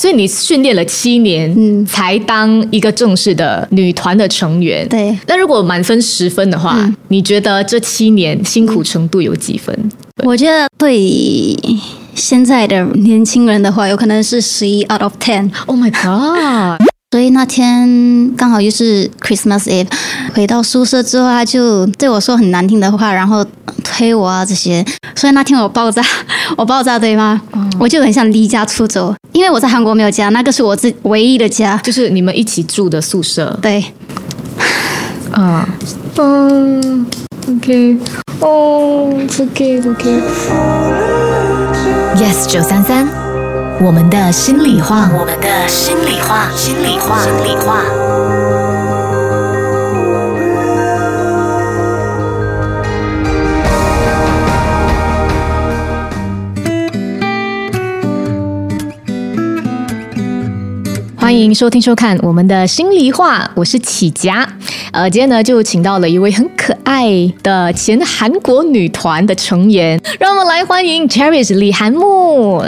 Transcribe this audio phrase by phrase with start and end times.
[0.00, 4.88] 所以你训练了七年，嗯才当一个正式的女团的成员。
[4.88, 9.76] 对那如果满分十分的话，嗯你觉得这七年辛苦程度有几分？
[10.24, 11.56] 我觉得对
[12.14, 15.50] 现在的年轻人的话，有可能是十一 out of ten。
[15.66, 16.84] Oh my god！
[17.12, 19.86] 所以那天刚好又是 Christmas Eve，
[20.32, 23.44] 回到宿舍之后，他就对我说很难听的话，然后
[23.84, 24.82] 推我啊这些。
[25.14, 26.02] 所以那天我爆炸，
[26.56, 27.38] 我爆炸对吗？
[27.78, 31.76] 我就很想离家出走，因为我在韩国没有家，那个是我自唯一的家。
[31.84, 33.58] 就是你们一起住的宿舍。
[33.60, 33.84] 对，
[35.36, 35.62] 嗯，
[36.16, 37.06] 嗯
[37.46, 37.98] ，OK，
[38.40, 40.22] 哦，OK，OK。
[42.16, 43.06] Yes 九三三，
[43.84, 47.82] 我们的心里话，我们的心里话，心里话，心里话。
[61.16, 64.48] 欢迎收听收看我们的心里话，我是启佳。
[64.92, 67.10] 呃，今天呢就请到了一位很可爱
[67.42, 72.62] 的前韩国女团的成员，让我们来欢迎 Cherish 李韩木。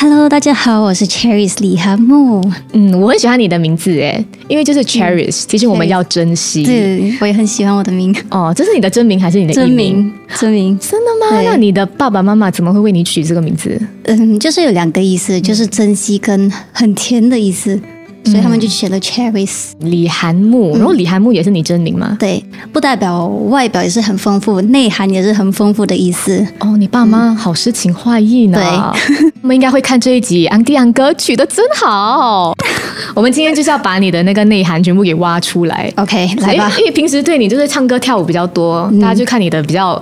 [0.00, 2.40] Hello，大家好，我是 Cherries 李涵木。
[2.72, 6.62] 嗯，我很喜欢你的名字诶，因为就是 Cherish，、其实我们要珍惜。
[6.62, 10.08] 对，我也很喜欢我的名，哦，这是你的真名还是你的真名？
[10.38, 10.78] 真名。
[10.78, 11.42] 真的吗？
[11.44, 13.76] 那你的爸爸妈妈怎么会为你取这个名字？
[14.04, 17.80] 嗯，就是有两个意思，就是珍惜跟很甜的意思，
[18.28, 19.72] 所以他们就写了 Cherries。
[19.80, 22.16] 李韩木，然后李韩木也是你真名吗？
[22.20, 26.46] 对，不代表外表也是很丰富，内涵也是很丰富的意思。
[26.60, 28.58] 哦，你爸妈好诗情画意呢。
[28.58, 32.52] 对， 我们应该会看这一集，安迪安哥取的真好。
[33.14, 35.92] 我们今天就是要把你的那个内涵全部给挖出来。
[35.96, 36.80] OK，来吧因为。
[36.80, 40.00] 因为平时对你就是唱歌跳舞比较多，大家就看你的比较。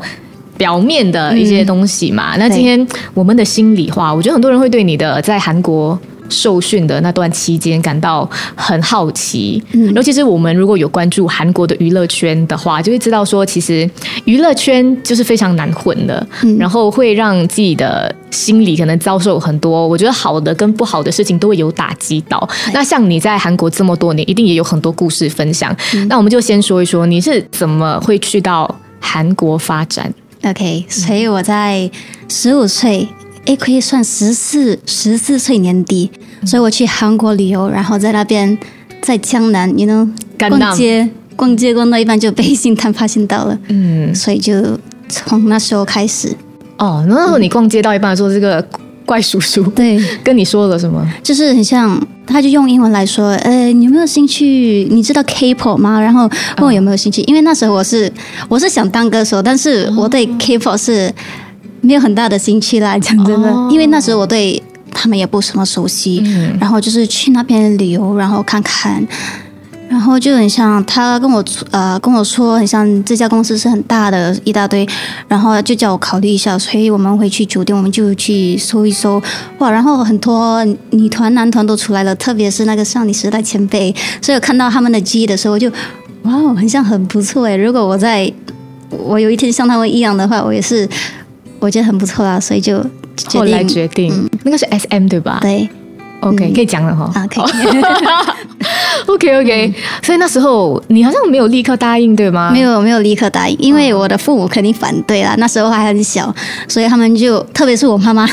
[0.58, 5.98] 表面的一些东西嘛，那今天我们的心里话，我觉得很多人会对你的在韩国
[6.28, 9.62] 受训的那段期间感到很好奇。
[9.72, 13.88] 嗯尤其是我们如果有关注韩国的娱乐圈的话，就会知道说，其实
[14.24, 22.48] 娱乐圈就是非常难混的，嗯然后会让自己的心里可能遭受很多，我觉得好的跟不好的事情都会有打击到。
[22.72, 25.74] 那像你在韩国这么多年，一定也有很多故事分享。
[25.94, 30.12] 嗯那我们就先说一说你是怎么会去到韩国发展
[30.44, 31.90] ？OK，所以我在
[32.28, 33.06] 十五岁，
[33.46, 36.10] 诶，可以算十四十四岁年底，
[36.44, 38.56] 所以我去韩国旅游，然后在那边
[39.00, 40.08] 在江南，you know，
[40.38, 46.34] 逛街，逛街逛到一半就被星探发现到了，嗯，所以就从那时候开始，
[46.78, 48.64] 哦，那时候你逛街到一半的时候，这个
[49.04, 51.06] 怪叔叔对， 跟你说了什么？
[51.22, 54.88] 就是很像，他就用英文来说，呃，你有没有兴趣？
[54.90, 56.00] 你知道 K-pop 吗？
[56.00, 56.22] 然后
[56.58, 58.12] 问我有没有兴趣，因为那时候我是
[58.48, 61.12] 我是想当歌手，但是我对 K-pop 是
[61.86, 69.06] 没有很大的兴趣啦，讲真的，哦因为那时候我对他们也不什么熟悉，嗯然后就是去那边旅游，然后看看。
[69.88, 74.84] 然后就很像他跟我呃跟我说，很像这家公司是很大的一大堆，
[75.28, 79.22] 然后就叫我考虑一下，所以我们回去酒店，我们就去搜一搜，
[79.58, 85.70] 哇，然后很多女团、男团都出来了，特别是那个少女时代前辈，所以我看到他们的 G 的时候，我就
[86.22, 87.56] 哇，很像很不错诶。
[87.56, 88.30] 如果我在
[88.90, 90.88] 我有一天像他们一样的话，我也是
[91.58, 92.82] 我觉得很不错啦，所以就
[93.16, 95.38] 决后来定决定，那个是 S M 对吧？
[95.40, 95.68] 对
[96.20, 97.10] ，OK，、嗯可以讲了哈。
[97.14, 97.44] 啊，可以。
[99.06, 99.72] OK OK，、
[100.02, 102.50] 所以那时候你好像没有立刻答应对吗？
[102.52, 105.34] 没有没有立刻答应，因为我的父母肯定反对啦。
[105.38, 106.34] 那时候还很小，
[106.66, 108.28] 所以他们就，特别是我妈妈，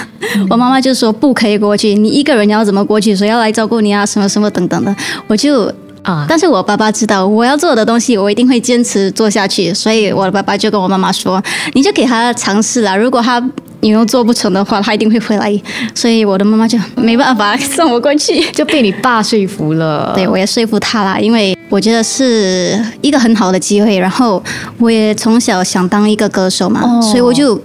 [0.50, 3.16] 我妈妈就说不可以过去，你一个人要怎么过去？
[3.16, 4.06] 谁要来照顾你啊？
[4.06, 4.96] 什么什么等等的。
[5.28, 5.72] 我就，
[6.04, 11.42] 啊，但是我爸爸知道我要做的东西，我一定会坚持做下去，所以我的爸爸就跟我妈妈说，
[11.74, 13.44] 你就给他尝试啦，如果他。
[13.84, 15.62] 你又做不成的话，他一定会回来，
[15.94, 18.42] 所以我的妈妈就 没办法送我过去。
[18.54, 20.14] 就被你爸说服了。
[20.16, 24.00] 对，我也说服他啦，因为我觉得是一个很好的机会。
[24.00, 24.42] 然后
[24.78, 27.62] 我也从小想当一个歌手嘛，哦所以我就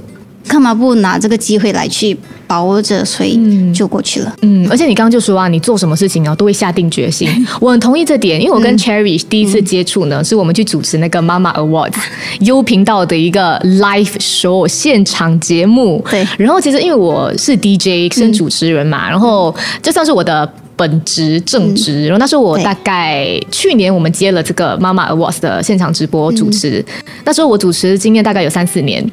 [0.48, 2.18] 干嘛不拿这个机会来去
[2.48, 3.38] 把握着，所以
[3.72, 4.34] 就过去了。
[4.42, 7.28] 嗯，而且你刚刚就说啊，你做什么事情啊都会下定决心，
[7.60, 11.94] 我很同意这点，因为我跟 Cherry 第一次接触呢，是我们去主持那个妈妈 Awards
[12.40, 16.04] 优频道的一个 live show 现场节目。
[16.10, 20.50] 对然后其实因为我是 DJ 是主持人嘛，然后这算是我的。
[20.78, 22.04] 本职正职。
[22.04, 26.84] 然后那时候我大概去年我们接了这个妈妈 Awards 的现场直播主持，
[27.24, 29.04] 那时候我主持经验大概有三四年。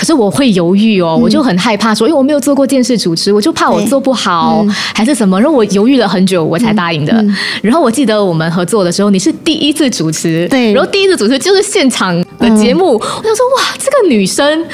[0.00, 4.64] 可是我会犹豫哦，我就很害怕说，因为我没有做过电视主持，我就怕我做不好
[4.94, 5.38] 还是什么。
[5.38, 7.22] 然后我犹豫了很久，我才答应的。
[7.60, 12.94] 然后我记得我们合作的时候，你是第一次主持，对，然后第一次主持就是现场的节目。
[12.94, 14.64] 我想说，哇，这个女生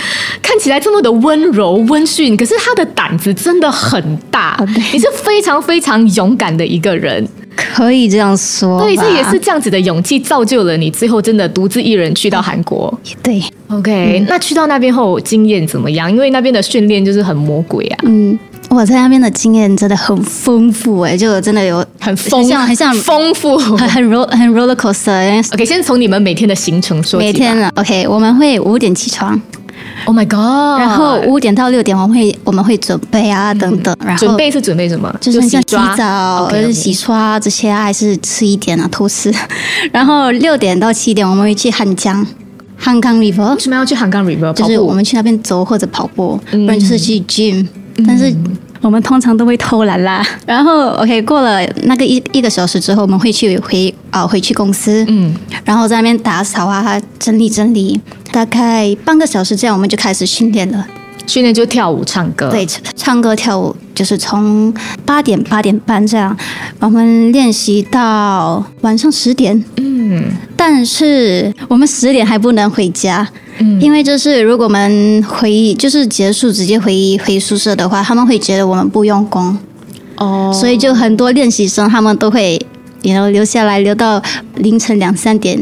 [0.40, 4.56] 看起来这么的温柔温驯，可是她的胆子真的很大。
[4.92, 7.28] 你是非常非常勇敢的一个人。
[7.56, 12.92] 可以这样说，对，这也是这样子的勇气造就了你最后真的独自一人去到韩国。
[13.22, 16.10] 对，OK，那去到那边后经验怎么样？
[16.10, 17.98] 因为那边的训练就是很魔鬼啊。
[18.04, 18.38] 嗯，
[18.68, 25.54] 我在那边的经验真的很丰富哎，就真的有很丰像很像丰富，很很 roll 很 roller coaster。
[25.54, 27.26] OK，先从你们每天的行程说起。
[27.26, 29.40] 每天了，OK，我们会五点起床。
[30.06, 30.80] Oh my god！
[30.80, 33.94] 然后五点到六点，我们会我们会准备啊等等。
[34.04, 35.12] 然后准备是准备什么？
[35.20, 39.34] 就是像洗澡、洗刷这些，还是吃一点啊，偷吃。
[39.92, 42.24] 然后六点到七点，我们会去汉江
[42.76, 43.54] 汉江 River。
[43.54, 44.52] 为什么要去汉江 River？
[44.52, 47.66] 就是我们去那边走或者跑步，不然就是去 gym。
[48.06, 48.32] 但是
[48.80, 50.24] 我们通常都会偷懒啦。
[50.46, 55.34] 然后 OK，过了那个一一个小时之后，我们会去回啊回去公司，嗯，
[55.64, 58.00] 然后在那边打扫啊，整理整理。
[58.32, 60.86] 大概半个小时，这样我们就开始训练了。
[61.26, 62.50] 训练就跳舞、唱歌。
[62.50, 62.64] 对，
[62.94, 64.72] 唱歌、跳舞，就是从
[65.04, 66.36] 八点八点半这样，
[66.78, 69.64] 我们练习到晚上十点。
[69.78, 70.24] 嗯。
[70.56, 73.26] 但是我们十点还不能回家，
[73.58, 79.56] 嗯，因为就是如果我们回就是结束直接回回宿舍的话，他们会觉得我们不用功。
[80.16, 80.52] 哦。
[80.54, 82.60] 所以就很多练习生他们都会。
[83.12, 84.22] 然后留下来，留到
[84.56, 85.58] 凌晨两三点。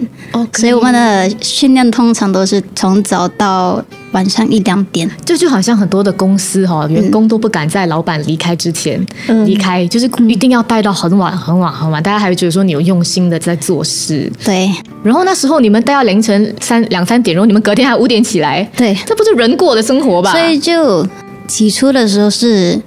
[0.54, 3.82] 所以我们的训练通常都是从早到
[4.12, 5.08] 晚上一两点。
[5.24, 9.04] 就就好像很多的公司哈，员工都不敢在老板离开之前
[9.44, 14.30] 离开，就是一定要待到很晚很晚很晚，大家还会觉得说你有用心的在做事。
[14.44, 14.70] 对。
[15.02, 18.62] 然后那时候你们待到凌晨三两三点，然后你们隔天还五点起来。
[18.76, 18.96] 对。
[19.06, 20.32] 这不是人过的生活吧？
[20.32, 21.06] 所以就
[21.46, 22.80] 起初的时候是。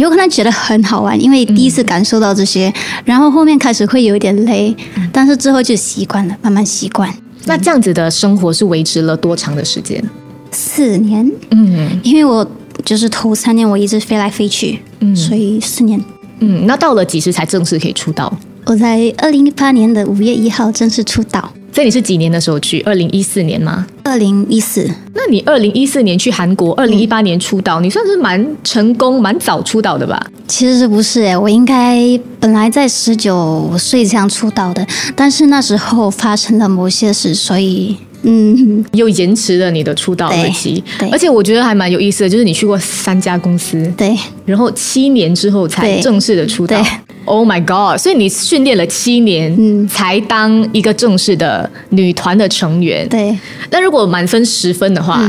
[0.00, 2.72] 有可能觉得很好玩，因为第一次感受到这些，
[3.04, 4.74] 然后后面开始会有一点累，
[5.12, 7.14] 但是之后就习惯了，慢慢习惯。
[7.44, 10.02] 那这样子的生活是维持了多长的时间？
[10.50, 11.30] 四年。
[11.50, 12.46] 嗯，因为我
[12.82, 16.02] 就是头三年我一直飞来飞去，嗯，所以四年。
[16.38, 18.32] 嗯，那到了几时才正式可以出道？
[18.64, 21.52] 我在二零一八年的五月一号正式出道。
[21.72, 22.80] 所以你是几年的时候去？
[22.80, 23.86] 二零一四年吗？
[24.02, 24.88] 二零一四。
[25.14, 30.20] 那你二零一四年去韩国，二零一八年出道，你算是蛮成功、蛮早出道的吧？
[30.48, 34.84] 其实不是哎，我应该本来在十九岁这样出道的，
[35.14, 40.82] 但是那时候发生了某些事，所以嗯，又延迟了你的出道日期。
[40.98, 46.84] 对，而且我觉得还蛮有意思的，就是你去过三家公司，对，然后七年之后才正式的出道。
[47.26, 48.00] Oh my god！
[48.00, 53.08] 所以你训练了七年，嗯，才当一个正式的女团的成员。
[53.08, 53.38] 对。
[53.70, 55.22] 那如果满分十分的话，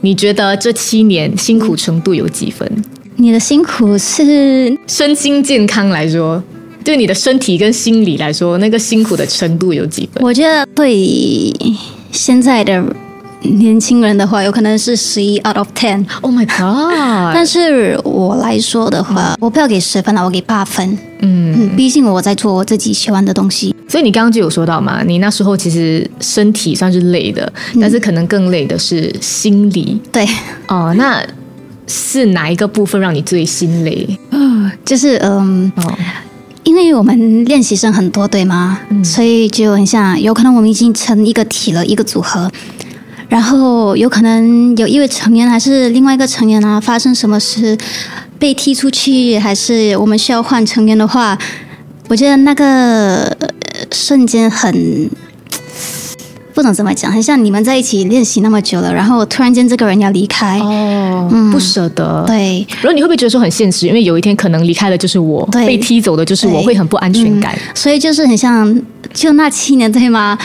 [0.00, 2.68] 你觉得这七年辛苦程度有几分？
[3.16, 6.42] 你的辛苦是身心健康来说，
[6.82, 10.22] 对你的身体跟心理来说，那个辛苦的程度有几分？
[10.24, 11.54] 我觉得对
[12.10, 12.84] 现在的。
[13.58, 16.04] 年轻人的话，有可能是十一 out of ten。
[16.20, 17.32] Oh my god！
[17.34, 20.96] 但是我来说的话，我不要给十分了，我给八分。
[21.20, 23.74] 嗯，毕竟我在做我自己喜欢的东西。
[23.88, 27.50] 所以你刚刚就有说到嘛，你那时候其实身体算是累的，
[27.80, 30.00] 但是可能更累的是心理。
[30.12, 30.26] 对，
[30.68, 31.24] 哦，那
[31.86, 34.06] 是哪一个部分让你最心累？
[34.30, 35.70] 嗯，就是嗯，
[36.64, 38.80] 因为我们练习生很多，对吗？
[39.04, 42.50] 所以就很像，有可能我们已经成一个体了，一个组合。
[43.28, 47.76] 然后有可能有一位成员还是另外一个成员啊，发生什么事
[48.38, 51.36] 被踢出去，还是我们需要换成员的话，
[52.08, 53.36] 我觉得那个
[53.92, 55.10] 瞬间很
[56.54, 62.22] 不能怎么讲，很像你们在一起练习那么久了，然后突然间这个人要离开，哦，不舍得。
[62.28, 63.88] 对，然后你会不会觉得说很现实？
[63.88, 67.58] 因为有一天可能离开的就是我，被踢走的就是我，会很不安全感。
[67.74, 68.80] 所以就是很像，
[69.12, 70.38] 就那七年对吗？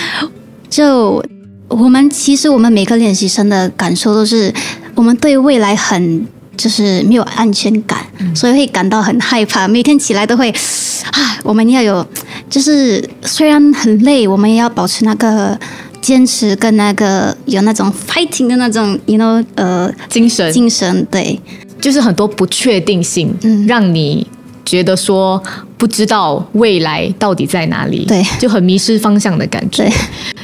[0.67, 1.23] 就。
[1.71, 4.53] 我们其实，我们每个练习生的感受都是，
[4.95, 6.25] 我们对未来很
[6.57, 9.67] 就是没有安全感，所以会感到很害怕。
[9.67, 12.05] 每天起来都会，啊，我们要有，
[12.49, 15.57] 就是虽然很累，我们也要保持那个
[16.01, 21.39] 坚持跟那个有那种 fighting 的那种，you know，呃，精神，精神，对，
[21.79, 24.27] 就是很多不确定性，嗯，让你
[24.65, 25.41] 觉得说
[25.77, 29.83] 不知道未来到底在哪里，对，就很迷失方向的感觉。
[29.85, 29.93] 对，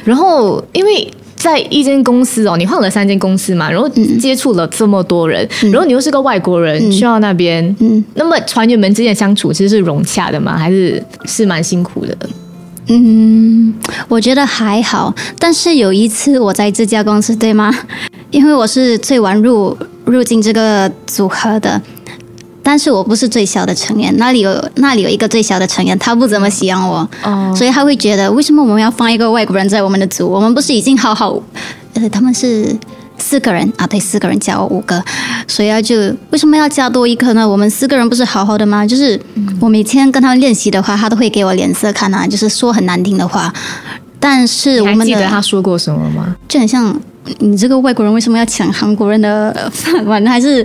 [0.04, 1.08] 然后因为。
[1.38, 3.88] 在一间公司哦，你换了三间公司嘛，然后
[4.20, 10.58] 接触了这么多人，然后你又是个外国人，去到那边，嗯，那么船员们之间相处其实是融洽的吗？
[10.58, 12.16] 还是是蛮辛苦的？
[12.88, 13.72] 嗯，
[14.08, 15.14] 我觉得还好。
[15.38, 17.72] 但是有一次我在这家公司，对吗？
[18.30, 21.80] 因为我是最晚入入境这个组合的。
[22.68, 27.08] 但是我不是最小的成员，那里有那里有一个最小的成员，他不怎么喜欢我，
[27.56, 30.28] 所以他会觉得为什么我们要放一个外国人在我们的组？
[30.28, 31.42] 我们不是已经好好？
[31.94, 32.76] 呃，他们是
[33.16, 35.02] 四个人啊，对，四个人加我五个，
[35.46, 37.48] 所以啊，就为什么要加多一个呢？
[37.48, 38.86] 我们四个人不是好好的吗？
[38.86, 39.18] 就是
[39.62, 43.50] 我每天跟他练习的话，他都会给我脸色看啊，就是说很难听的话。
[44.20, 46.36] 但是我们记得他说过什么吗？
[46.46, 46.94] 就很像
[47.38, 50.22] 你这个外国人为什么要抢韩国人的饭碗？
[50.26, 50.62] 还是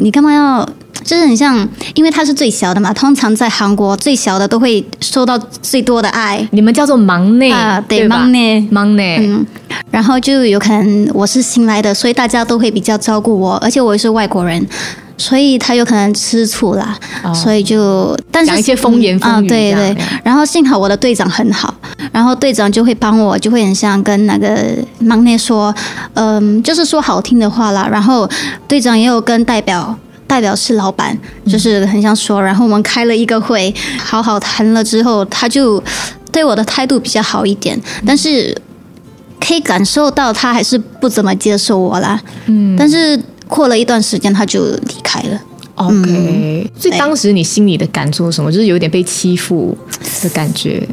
[0.00, 0.68] 你干嘛要？
[1.04, 2.92] 就是很像，因为他是最小的嘛。
[2.92, 6.46] 通常在韩国，最小的都会受到最多的爱。
[6.50, 9.18] 你们叫做忙内啊，对忙内忙内。
[9.20, 9.46] 嗯，
[9.90, 14.66] 然后就有可能我是新来的，所以大家都会比较照顾我，而且我也是外国人，
[15.18, 16.98] 所以他有可能吃醋啦。
[17.34, 19.48] 所以就，但是一些风言风语啊。
[19.48, 19.96] 对对。
[20.22, 21.74] 然后幸好我的队长很好，
[22.12, 25.74] 然后队长就会帮我，就会很像跟那个忙内说，
[26.14, 27.86] 嗯，就是说好听的话啦。
[27.90, 28.26] 然后
[28.66, 29.94] 队长也有跟代表。
[30.26, 31.16] 代表是老板，
[31.46, 35.82] 就是很想说，然后我们开了一个会，好好谈了之后，他就
[36.32, 38.56] 对我的态度比较好一点，但是
[39.40, 42.20] 可以感受到他还是不怎么接受我啦。
[42.46, 45.40] 嗯，但是过了一段时间他就离开了。
[45.74, 48.50] OK，所以当时你心里的感受什么？
[48.50, 49.76] 就是有点被欺负
[50.22, 50.88] 的感觉，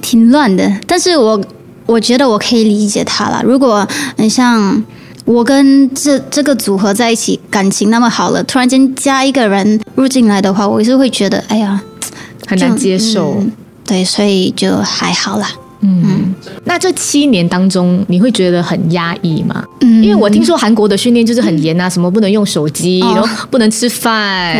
[0.00, 0.70] 挺乱的。
[0.86, 1.40] 但是我
[1.86, 3.42] 我觉得我可以理解他了。
[3.44, 4.82] 如果你像。
[5.26, 11.82] 我跟这这个组合在一起，感情那么好了，突然间加一个人入进来的话，我是会觉得，哎呀，
[12.46, 13.42] 很难接受。
[13.84, 15.50] 对，所以就还好啦。
[15.80, 19.62] 嗯，那这七年当中，你会觉得很压抑吗？
[19.80, 24.56] 嗯，因为我听说韩国的训练就是很严啊，什么不能用手机，然后不能吃饭。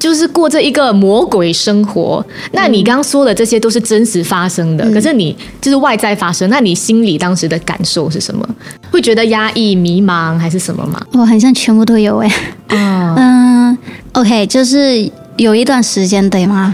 [0.00, 2.24] 就是过这一个魔鬼生活。
[2.52, 6.48] 那你刚刚说的这些都是真实发生的，可是你就是外在发生。
[6.48, 8.48] 那你心里当时的感受是什么？
[8.90, 11.00] 会觉得压抑、迷茫还是什么吗？
[11.12, 12.32] 我好像全部都有哎。
[12.68, 13.76] 嗯
[14.14, 16.72] ，OK，就是有一段时间对吗？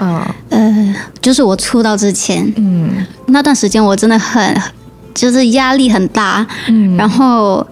[0.50, 4.56] 嗯，呃，就是我出道之前，嗯，那段时间我真的很，
[5.12, 7.66] 就是压力很大，嗯，然后。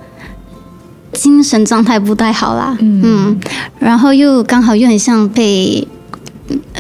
[1.15, 3.39] 精神状态不太好啦，嗯，
[3.79, 5.87] 然后又刚好又很像被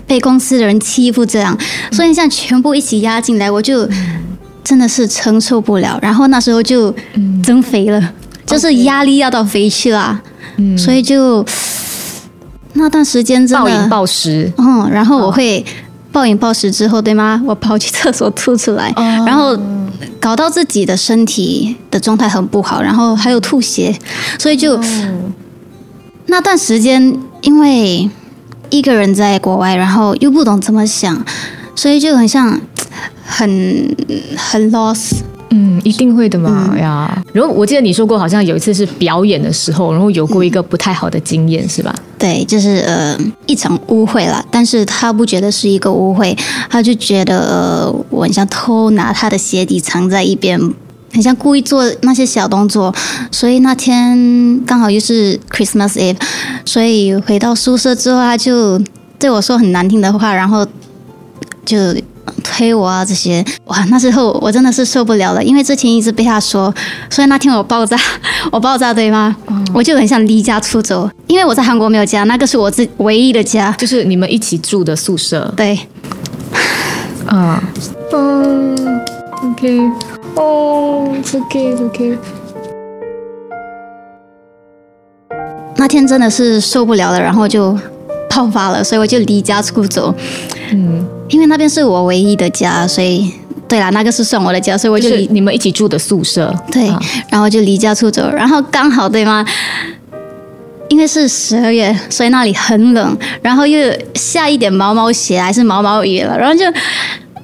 [0.07, 1.57] 被公司的人欺负这样，
[1.91, 3.89] 所以像全部一起压进来，我就
[4.63, 5.99] 真的是承受不了。
[6.03, 6.95] 然后那时候就
[7.43, 8.13] 增肥了，
[8.45, 10.21] 就是压力压到肥去了，
[10.77, 11.45] 所以就
[12.75, 15.65] 那段时间真的暴饮暴食，嗯，然后我会。
[16.15, 17.43] 暴饮暴食之后，对吗？
[17.45, 18.89] 我跑去厕所吐出来，
[19.27, 19.59] 然后
[20.21, 23.93] 搞到自己的身体的状态很不好，然后还有吐血，
[24.39, 24.81] 所以就
[26.27, 28.09] 那段时间，因为
[28.71, 31.21] 一个人在国外，然后又不懂怎么想，
[31.75, 32.61] 所以就很像
[33.27, 33.97] 很
[34.37, 35.23] 很 lost。
[35.57, 37.23] 嗯，一定会的嘛呀。
[37.33, 41.95] 然后我记得你说过，好像有一次是表演的时候，然后有过一个不太好的经验，是吧？
[42.19, 44.45] 对，就是呃一场误会了。
[44.51, 46.37] 但是他不觉得是一个误会，
[46.69, 50.59] 他就觉得呃我很像偷拿他的鞋底藏在一边，
[51.13, 52.93] 很像故意做那些小动作。
[53.31, 56.17] 所以那天刚好又是 Christmas Eve，
[56.65, 58.83] 所以回到宿舍之后，他就
[59.21, 60.67] 对我说很难听的话，然后
[61.65, 61.95] 就。
[62.57, 63.85] 推我啊这些哇！
[63.91, 66.73] 那时候我真的是受不了了，因为之前一直被他说，
[67.11, 67.97] 所以那天我爆炸，
[68.53, 69.35] 我爆炸对吗？
[69.75, 75.53] 我就很想离家出走，因为我在韩国没有家，那个是我自唯一的家，就是你们一起住的宿舍。
[75.57, 75.77] 对，
[77.27, 77.61] 嗯，
[78.13, 79.01] 嗯
[79.43, 79.81] ，OK，
[80.37, 82.19] 哦，OK，OK。
[85.77, 87.77] 那天真的是受不了了，然后就
[88.31, 90.15] 爆发了，所以我就离家出走。
[90.71, 91.05] 嗯。
[91.29, 93.33] 因为那边是我唯一的家，所以
[93.67, 96.93] 对啦，那个是算我的家，所以我就你们一起住的宿舍，对，
[97.29, 99.45] 然后就离家出走，然后刚好对吗？
[100.89, 106.65] 因为是十二月，所以那里很冷，然后又下一点毛毛雪还是毛毛雨了，然后就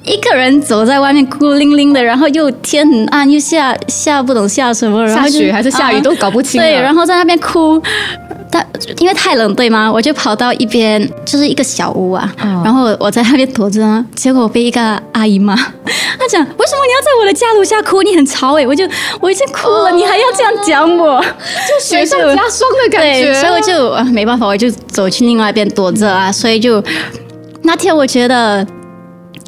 [0.05, 7.81] 一个人走在外面孤零零的，然后又天很暗，又下下不懂下什么，下雪还是下雨都搞不清，对，然后在那边哭。
[8.53, 8.67] 但
[8.99, 9.89] 因为太冷，对吗？
[9.93, 12.29] 我就跑到一边，就是一个小屋啊。
[12.65, 15.55] 然后我在那边躲着，结果被一个阿姨骂。
[15.55, 18.03] 她讲：“为什么你要在我的家楼下哭？
[18.03, 18.85] 你很吵哎！”我就
[19.21, 23.33] 我已经哭了，你还要这样讲我，就雪上加霜的感觉。
[23.35, 26.33] 所以我就没办法，我就走去另外一边躲着啊。
[26.33, 26.83] 所以就
[27.63, 28.67] 那天，我觉得，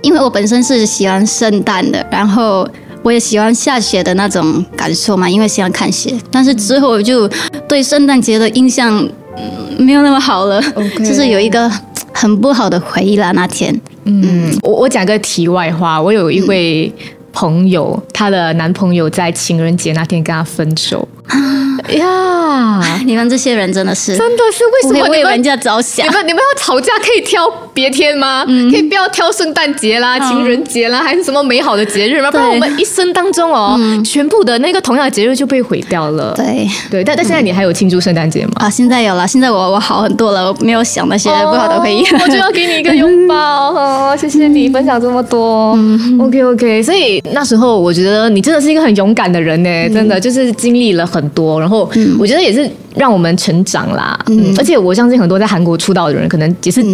[0.03, 2.69] 因为我本身是喜欢圣诞的，然后
[3.03, 6.15] 我也喜欢下雪的那种感受嘛，因为喜欢看雪。
[6.31, 7.29] 但是之后我就
[7.69, 9.03] 对圣诞节的印象、
[9.37, 10.61] 嗯、没有那么好了
[10.99, 11.71] 就是有一个
[12.13, 13.33] 很不好的回忆啦。
[13.33, 16.93] 那天，嗯，我我讲个题外话，我有一位
[17.33, 21.09] 朋友，她的男朋友在情人节那天跟她分手。
[21.99, 26.13] 呀， 你们这些人真的是真的是为什么会为人家着想你。
[26.13, 28.45] 们你们要吵架可以挑别天吗？
[28.49, 32.31] 嗯可以不要挑圣诞节啦、情人节啦，还是什么美好的节日吗？
[32.31, 36.33] 不然我们一生当中哦，全部的那个同样的节日就被毁掉了。
[36.35, 38.53] 对对，但但现在你还有庆祝圣诞节吗？
[38.57, 42.03] 啊，现在有了，现在我我好很多了，我没有想那些不好的回忆。
[42.03, 43.35] 哦 我就要给你一个拥抱，
[43.75, 45.77] 哦、谢谢你分享这么多。
[46.21, 51.82] OK OK，所以那时候我觉得你真的是一个很勇敢的人呢，真的就是经历了很多，然后
[52.19, 54.19] 我觉得也是让我们成长啦。
[54.29, 56.85] 嗯，而且我相信很多在韩国出道的人，可能也是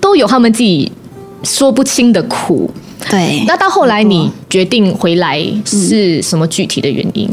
[0.00, 0.90] 都有他们自己
[1.42, 2.70] 说不清的苦。
[3.10, 7.28] 对，那到后来你决定回来是什么具体的原因？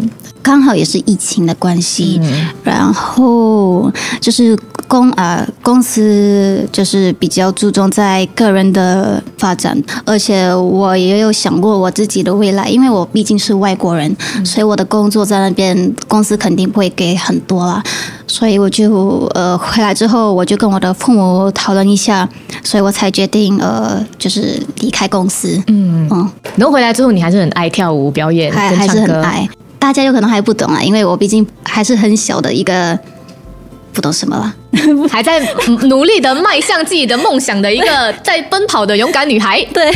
[0.46, 4.56] 刚好也是疫情的关系，嗯然后就是
[4.88, 9.76] 公呃公司就是比较注重在个人的发展，
[10.06, 17.82] 而且我也有想过我自己的未来，因为我毕竟是外国人，所以我的工作在那边公司肯定不会给很多啦，
[18.28, 22.30] 所以我就呃回来之后，我就跟我的父母讨论一下，
[22.64, 26.30] 所以我才决定呃就是离开公司，嗯，嗯。
[26.56, 28.88] 然后回来之后，你还是很爱跳舞、表演还。
[28.88, 29.50] 是很爱。
[29.86, 32.98] 大家有可能还不懂啊，因为我毕竟还是很小的一个，
[33.94, 34.56] 不懂什么了。
[35.08, 35.40] 还在
[35.84, 39.64] 努力的迈向自己的梦想的一个在奔跑的勇敢女孩。
[39.72, 39.94] 对，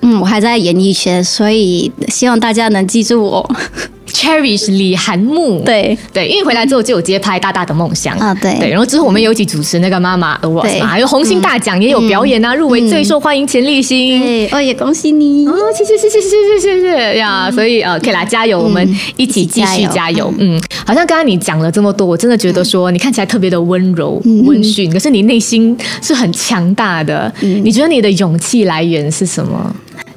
[0.00, 3.50] 嗯，我还在演艺圈，所以希望大家能记住我。
[4.16, 14.18] Cherish 李韩木，对，对，因为回来之后就有接拍《大大的梦想》啊对对，然后之后我们有一起主持那个妈妈 Awards 对嘛，还有红星大奖也有表演啊，入围最受欢迎潜力星。
[14.18, 15.46] 对，哦，也恭喜你。
[15.46, 17.50] 哦，谢谢谢谢谢谢谢谢呀！
[17.50, 20.32] 所以呃，可以啦，加油，我们一起继续加油。
[20.38, 27.30] 嗯，好像刚刚你讲了这么多，我真的觉得说你看起来特别的温柔温驯，可是你内心是很强大的。
[27.42, 29.76] 你觉得你的勇气来源是什么？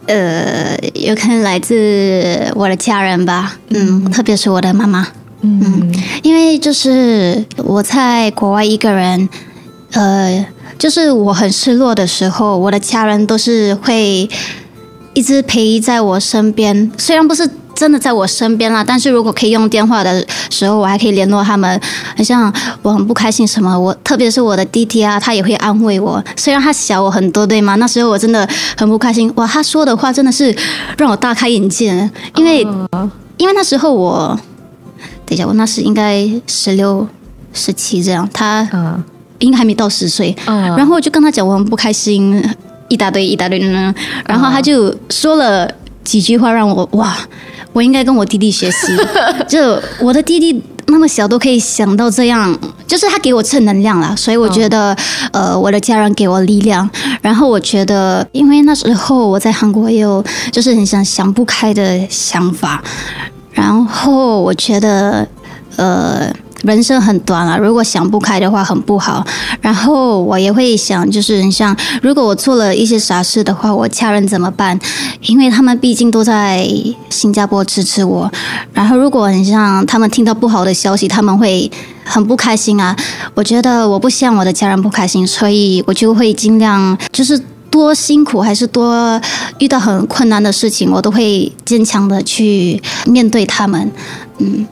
[0.09, 5.07] 呃，有可能来自我的家人吧，嗯，特别是我的妈妈，
[5.41, 9.29] 嗯因为就是我在国外一个人，
[9.91, 10.43] 呃，
[10.79, 14.27] 就是我很失落的时候，我的家人都是会
[15.19, 21.69] 一直陪在我身边，虽然不是真的在我身边啦，但是如果可以用电话的时候，我还可以联络他们。
[22.15, 22.51] 好像
[22.81, 26.23] 我很不开心什么，我特别是我的弟弟啊，他也会安慰我。
[26.37, 27.75] 虽然他小我很多，对吗？
[27.75, 29.29] 那时候我真的很不开心。
[29.35, 30.55] 哇，他说的话真的是
[30.97, 32.61] 让我大开眼界，因为、
[33.35, 34.39] 因为那时候我，
[35.25, 37.05] 等一下，我那时应该十六、
[37.51, 39.03] 十七这样，他嗯
[39.39, 40.33] 应该还没到十岁。
[40.45, 42.41] 嗯然后我就跟他讲我很不开心，
[42.89, 43.67] 一大堆一大堆的，
[44.27, 45.69] 然后他就说了
[46.03, 47.17] 几句话让我哇，
[47.71, 48.87] 我应该跟我弟弟学习，
[49.47, 50.61] 就我的弟弟。
[50.91, 54.97] 那么小都可以想到这样，就是他给我正能量了，所以我觉得，
[55.31, 56.89] 呃，我的家人给我力量。
[57.21, 62.83] 然后我觉得，因为那时候我在韩国也有就是很想想不开的想法，
[63.51, 65.27] 然后我觉得，
[65.75, 66.27] 呃，
[66.63, 69.25] 人生很短了，如果想不开的话很不好。
[69.61, 74.77] 然后我也会想，就是你像，如果我做了一些傻事的话，我家人怎么办？
[75.21, 76.67] 因为他们毕竟都在
[77.09, 78.31] 新加坡支持我。
[78.73, 81.69] 然后如果很像他们听到不好的消息，他们会
[82.03, 82.95] 很不开心啊。
[83.33, 87.41] 我觉得我不希望我的家人不开心，所以我就会尽量就是。
[87.71, 89.21] 多辛苦还是多
[89.59, 93.91] 遇到很困难的事情，我都会坚强的去面对他们。
[94.39, 94.65] 嗯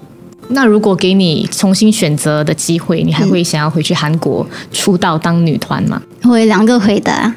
[0.49, 6.01] 那如果给你重新选择的机会，你还会想要回去韩国出道当女团吗？
[6.23, 7.33] 我有两个回答，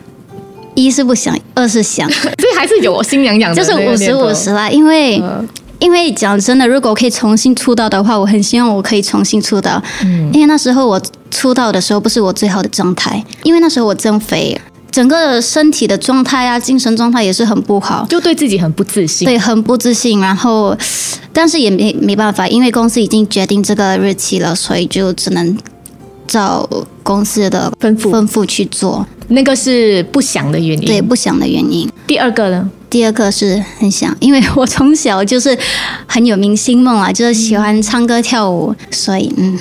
[0.74, 4.70] 一是不想，二是想， 所以还是有心痒痒的就是五十五十啦。
[4.70, 5.48] 因为、嗯
[5.80, 9.82] 因为讲真的，如果可以重新出道的话，我很希望我可以重新出道。
[10.02, 14.54] 嗯因为那时候我出道的时候不是我最好的状态，因为那时候我增肥。
[14.90, 19.26] 整个身体的状态啊，精神状态也是很不好，就对自己很不自信。
[19.26, 20.20] 对，很不自信。
[20.20, 20.76] 然后，
[21.32, 25.56] 但是也没没办法，因为公司已经决定这个日期了，所以就只能
[26.26, 26.68] 照
[27.02, 29.06] 公司的吩咐吩咐去做。
[29.28, 30.84] 那个是不想的原因。
[30.84, 31.88] 对，不想的原因。
[32.06, 32.68] 第二个呢？
[32.90, 35.56] 第二个是很想，因为我从小就是
[36.06, 39.56] 很有明星梦啊，就是喜欢唱歌跳舞，所以嗯，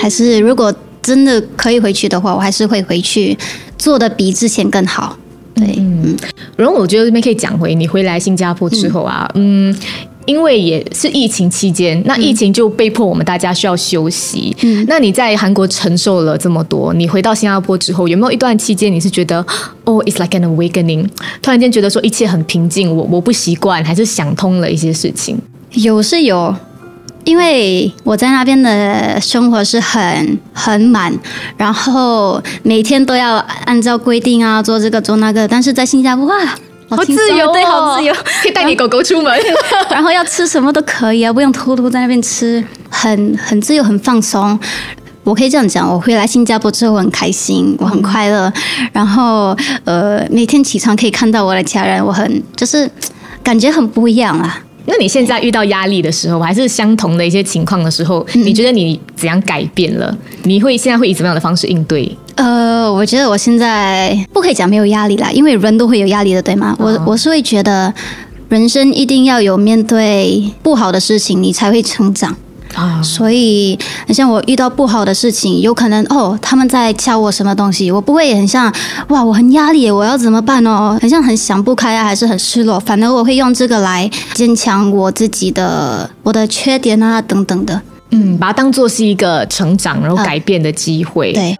[0.00, 3.36] 还是如果真的可以回去的话，我还是会回去
[3.80, 5.16] 做的比之前更好。
[5.54, 6.16] 对，嗯
[6.56, 9.74] 然后我觉得这边可以讲回你回来新加坡之后啊，嗯。
[10.26, 14.54] 因为也是疫情期间，那疫情就被迫我们大家需要休息。
[14.62, 19.44] 嗯那你在韩国承受了这么多，你回到新加坡之后，有没有一段期间你是觉得
[19.84, 21.04] 哦，it's like an awakening，
[21.42, 25.36] 突然间觉得说一切很平静，我我不习惯，还是想通了一些事情？
[25.72, 26.54] 有是有，
[27.30, 31.16] 因为我在那边的生活是很很满，
[31.56, 36.34] 然后每天都要按照规定啊做这个做那个，但是在新加坡哇，
[36.88, 38.12] 好自由、哦，对，好自由，
[38.42, 39.32] 可以带你狗狗出门。
[39.88, 44.58] 然后要吃什么都可以啊，不用偷偷在那边吃，很很自由，很放松。
[45.22, 48.52] 我可以这样讲，我回来新加坡之后我很开心，我很快乐，
[48.92, 52.90] 然后呃每天起床可以看到我的家人，我很就是
[53.44, 54.60] 感觉很不一样啊。
[54.86, 60.16] 那你现在遇到压力的时候，还是相同的一些情况的时候，你觉得你怎样改变了？
[60.44, 62.16] 你会现在会以怎么样的方式应对？
[62.36, 66.74] 呃，我觉得我现在不可以讲没有压力啦，因为人都会有压力的，对吗？
[66.78, 67.92] 我我是会觉得
[68.48, 72.34] 人生一定要有面对不好的事情，你才会成长。
[72.74, 78.72] 啊，所以，很像我遇到不好的事情，有可能哦，他们在教我什么东西，我不会很像
[79.08, 80.98] 哇，我很压力，我要怎么办哦？
[81.00, 82.78] 很像很想不开啊，还是很失落。
[82.80, 87.80] 反而我会用这个来坚强我自己的我的缺点啊等等的。
[88.10, 91.32] 嗯，把它当做是一个成长然后改变的机会。。
[91.32, 91.56] 对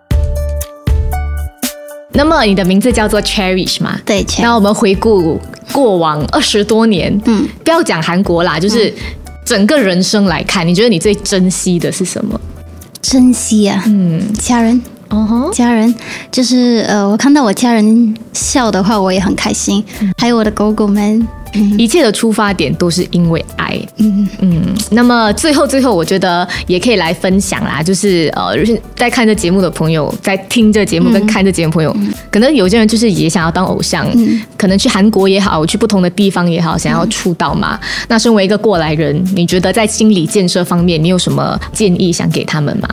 [2.13, 3.97] 那么你的名字叫做 Cherish 嘛？
[4.05, 5.41] 对，那我们回顾
[5.73, 8.93] 过往二十多年，嗯，不要讲韩国啦，就是
[9.45, 12.41] 整个人生来看，你觉得你最珍惜的是什么？
[13.03, 14.81] 珍惜啊，嗯，家人。
[15.09, 15.93] 哦吼，家人
[16.31, 19.85] 就是呃，我看到我家人笑的话，我也很开心。
[20.19, 21.27] 还有我的狗狗们，
[21.79, 23.79] 一切的出发点都是因为爱。
[23.97, 31.97] 嗯嗯，那么最后最后，我觉得也可以来分享啦，就是呃，是在看这节目的朋友，在听这节目跟看这节目的朋友，
[32.31, 37.79] 可能有些人就是也想要当偶像，嗯可能去韩国也好，去不同的地方也好，想要出道嘛。
[38.09, 42.89] 那身为一个过来人，你觉得在心理建设方面，你有什么建议想给他们吗？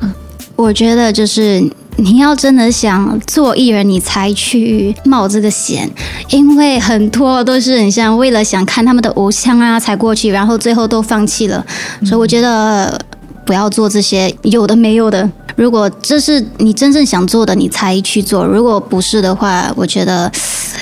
[0.58, 1.64] 我觉得就是
[1.98, 5.90] 你要真的想做艺人，你才去冒这个险，
[6.30, 11.64] 因为很多都是很像为了想看他们的偶像啊才过去，然后最后都放弃了。
[12.04, 13.00] 所以我觉得
[13.46, 15.30] 不要做这些有的没有的。
[15.56, 20.32] 如果这是你真正想做的，你才去做；如果不是的话，我觉得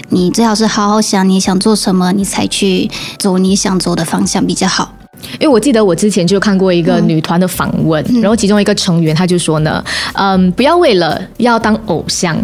[0.10, 4.94] 你最好是好好想你想做什么，你才去走你想走的方向比较好。
[5.34, 9.84] 因为我记得我之前就看过一个女团的访问，然后其中一个成员他就说呢，
[10.14, 12.38] 嗯，不要为了要当偶像。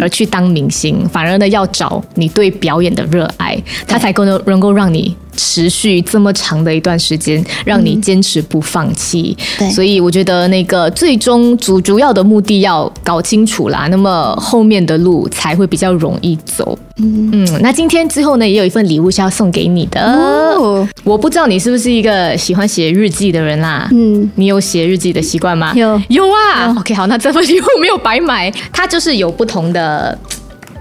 [0.00, 9.36] 而去当明星，反而呢要找你对表演的热爱，它才够能能够让你持续这么长的一段时间，让你坚持不放弃。
[9.58, 16.78] 对所以我觉得那个最终主主要的目的要搞清楚啦，那么后面的路才会比较容易走。
[16.98, 20.00] 嗯那今天之后呢，也有一份礼物是要送给你的。
[20.00, 25.74] 哦，我不知道你是不是一个喜欢写日记的人啦、嗯，你有写日记的习惯吗？
[25.76, 26.74] 有有啊。
[26.78, 30.18] OK，好，那这份礼物没有白买，它就是有不同的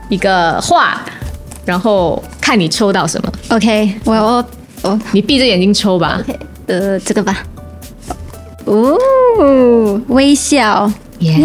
[0.08, 1.04] 一个画，
[1.65, 4.45] 然后看你抽到什么， OK，我我
[4.83, 6.21] 我你闭着眼睛抽吧。
[6.67, 7.39] 呃，这个吧。
[8.65, 11.37] 哦，微笑，耶、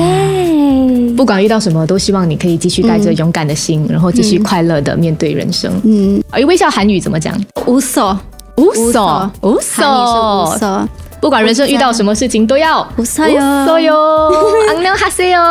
[1.18, 5.72] 不管遇到什么，都希望你可以继续带着勇敢的心，然后继续快乐的面对人生。
[5.84, 7.34] 嗯，而微笑韩语怎么讲？
[7.66, 8.18] 无所，
[8.58, 10.90] 无所所，无韩语是无所。
[11.20, 13.94] 不管人生遇到什么事情，都要无所哟无所哟。
[14.70, 15.42] 안녕하세요，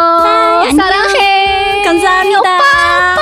[0.62, 3.17] 嗨 사랑해， 감사합니다 사랑해。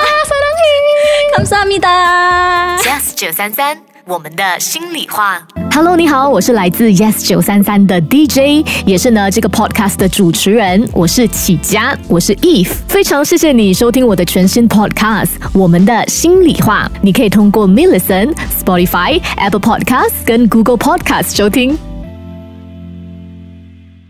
[1.37, 2.79] 감사합니다。
[2.79, 5.42] Yes 九三三，我们的心里话。
[5.75, 18.18] Hello，你好，我是来自 Yes 九三三的 DJ，也是呢这个 podcast 的主持人，我是启佳，我是 Eve，非常谢谢你收听我的全新 podcast《我们的心里话》，你可以通过 m i l l i c e
[18.18, 21.86] n Spotify、Apple Podcast 跟 Google Podcast 收听。